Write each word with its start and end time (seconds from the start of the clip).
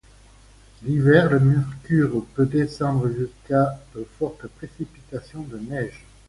L'hiver 0.81 1.29
le 1.29 1.39
mercure 1.39 2.25
peut 2.33 2.47
descendre 2.47 3.07
jusqu'à 3.11 3.65
avec 3.67 3.81
de 3.93 4.07
fortes 4.17 4.47
précipitations 4.47 5.43
de 5.43 5.59
neige. 5.59 6.03